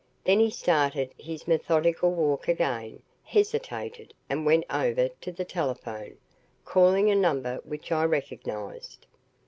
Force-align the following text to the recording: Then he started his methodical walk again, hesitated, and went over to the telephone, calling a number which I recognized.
Then 0.23 0.39
he 0.39 0.49
started 0.49 1.13
his 1.15 1.47
methodical 1.47 2.09
walk 2.11 2.47
again, 2.47 3.03
hesitated, 3.23 4.15
and 4.31 4.47
went 4.47 4.63
over 4.71 5.09
to 5.09 5.31
the 5.31 5.45
telephone, 5.45 6.17
calling 6.65 7.11
a 7.11 7.15
number 7.15 7.57
which 7.63 7.91
I 7.91 8.05
recognized. 8.05 9.05